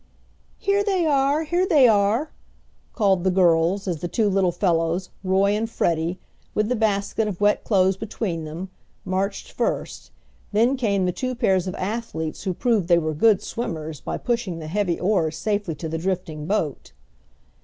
"Here 0.57 0.83
they 0.83 1.05
are! 1.05 1.43
Here 1.43 1.67
they 1.67 1.87
are!" 1.87 2.31
called 2.91 3.23
the 3.23 3.29
girls 3.29 3.87
as 3.87 4.01
the 4.01 4.07
two 4.07 4.29
little 4.31 4.51
fellows, 4.51 5.11
Roy 5.23 5.51
and 5.55 5.69
Freddie, 5.69 6.17
with 6.55 6.69
the 6.69 6.75
basket 6.75 7.27
of 7.27 7.39
wet 7.39 7.63
clothes 7.63 7.97
between 7.97 8.43
them, 8.43 8.71
marched 9.05 9.51
first; 9.51 10.09
then 10.53 10.75
came 10.75 11.05
the 11.05 11.11
two 11.11 11.35
pairs 11.35 11.67
of 11.67 11.75
athletes 11.75 12.41
who 12.45 12.55
proved 12.55 12.87
they 12.87 12.97
were 12.97 13.13
good 13.13 13.43
swimmers 13.43 14.01
by 14.01 14.17
pushing 14.17 14.57
the 14.57 14.65
heavy 14.65 14.99
oars 14.99 15.37
safely 15.37 15.75
to 15.75 15.87
the 15.87 15.99
drifting 15.99 16.47
boat. 16.47 16.93